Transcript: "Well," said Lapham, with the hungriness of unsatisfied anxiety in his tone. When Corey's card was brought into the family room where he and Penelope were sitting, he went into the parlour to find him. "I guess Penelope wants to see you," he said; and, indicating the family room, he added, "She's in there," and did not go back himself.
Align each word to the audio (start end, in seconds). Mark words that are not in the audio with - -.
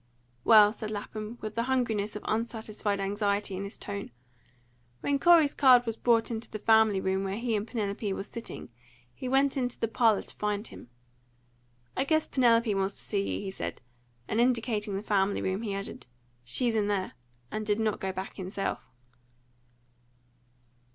"Well," 0.43 0.73
said 0.73 0.89
Lapham, 0.89 1.37
with 1.41 1.53
the 1.53 1.61
hungriness 1.65 2.15
of 2.15 2.23
unsatisfied 2.25 2.99
anxiety 2.99 3.55
in 3.55 3.65
his 3.65 3.77
tone. 3.77 4.09
When 5.01 5.19
Corey's 5.19 5.53
card 5.53 5.85
was 5.85 5.95
brought 5.95 6.31
into 6.31 6.49
the 6.49 6.57
family 6.57 6.99
room 6.99 7.23
where 7.23 7.37
he 7.37 7.55
and 7.55 7.67
Penelope 7.67 8.11
were 8.13 8.23
sitting, 8.23 8.69
he 9.13 9.29
went 9.29 9.57
into 9.57 9.79
the 9.79 9.87
parlour 9.87 10.23
to 10.23 10.35
find 10.37 10.65
him. 10.65 10.89
"I 11.95 12.05
guess 12.05 12.27
Penelope 12.27 12.73
wants 12.73 12.97
to 12.97 13.05
see 13.05 13.21
you," 13.37 13.41
he 13.45 13.51
said; 13.51 13.79
and, 14.27 14.41
indicating 14.41 14.95
the 14.95 15.03
family 15.03 15.39
room, 15.39 15.61
he 15.61 15.75
added, 15.75 16.07
"She's 16.43 16.73
in 16.73 16.87
there," 16.87 17.13
and 17.51 17.63
did 17.63 17.79
not 17.79 17.99
go 17.99 18.11
back 18.11 18.37
himself. 18.37 18.79